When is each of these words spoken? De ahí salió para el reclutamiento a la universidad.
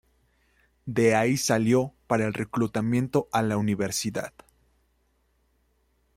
De 0.87 1.13
ahí 1.13 1.37
salió 1.37 1.93
para 2.07 2.25
el 2.25 2.33
reclutamiento 2.33 3.29
a 3.31 3.43
la 3.43 3.55
universidad. 3.57 4.33